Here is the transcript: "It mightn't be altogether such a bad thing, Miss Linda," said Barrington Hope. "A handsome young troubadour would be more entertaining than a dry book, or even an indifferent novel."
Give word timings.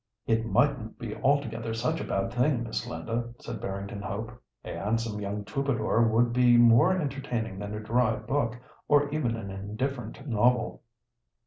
"It 0.25 0.47
mightn't 0.47 0.97
be 0.97 1.15
altogether 1.17 1.75
such 1.75 2.01
a 2.01 2.03
bad 2.03 2.33
thing, 2.33 2.63
Miss 2.63 2.87
Linda," 2.87 3.35
said 3.39 3.61
Barrington 3.61 4.01
Hope. 4.01 4.31
"A 4.65 4.73
handsome 4.73 5.21
young 5.21 5.45
troubadour 5.45 6.01
would 6.07 6.33
be 6.33 6.57
more 6.57 6.97
entertaining 6.99 7.59
than 7.59 7.75
a 7.75 7.79
dry 7.79 8.15
book, 8.15 8.57
or 8.87 9.09
even 9.13 9.35
an 9.35 9.51
indifferent 9.51 10.27
novel." 10.27 10.81